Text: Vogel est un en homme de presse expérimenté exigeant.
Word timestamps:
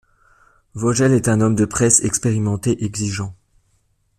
Vogel 0.73 1.11
est 1.13 1.27
un 1.27 1.41
en 1.41 1.41
homme 1.41 1.55
de 1.55 1.63
presse 1.63 2.03
expérimenté 2.03 2.83
exigeant. 2.83 3.35